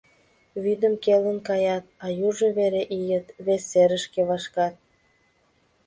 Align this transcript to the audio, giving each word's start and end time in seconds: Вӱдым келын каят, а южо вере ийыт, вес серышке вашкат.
Вӱдым 0.63 0.93
келын 1.05 1.37
каят, 1.47 1.85
а 2.03 2.07
южо 2.27 2.47
вере 2.57 2.83
ийыт, 2.97 3.27
вес 3.45 3.63
серышке 3.71 4.21
вашкат. 4.29 4.75